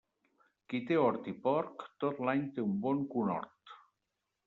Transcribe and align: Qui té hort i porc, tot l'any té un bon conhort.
Qui 0.73 0.79
té 0.87 0.97
hort 1.01 1.29
i 1.33 1.35
porc, 1.45 1.87
tot 2.07 2.25
l'any 2.29 2.43
té 2.57 2.67
un 2.67 2.75
bon 2.87 3.07
conhort. 3.15 3.81